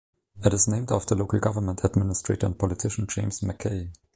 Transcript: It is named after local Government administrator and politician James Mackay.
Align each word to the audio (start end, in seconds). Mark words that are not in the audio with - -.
It 0.43 0.51
is 0.51 0.67
named 0.67 0.91
after 0.91 1.13
local 1.13 1.37
Government 1.37 1.83
administrator 1.83 2.47
and 2.47 2.57
politician 2.57 3.05
James 3.07 3.43
Mackay. 3.43 3.91